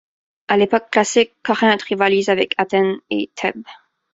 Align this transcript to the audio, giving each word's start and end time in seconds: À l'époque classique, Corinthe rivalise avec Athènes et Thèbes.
À 0.47 0.57
l'époque 0.57 0.89
classique, 0.89 1.35
Corinthe 1.45 1.83
rivalise 1.83 2.29
avec 2.29 2.55
Athènes 2.57 2.95
et 3.11 3.29
Thèbes. 3.35 3.63